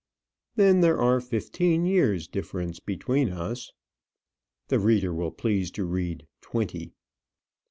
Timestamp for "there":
0.81-0.99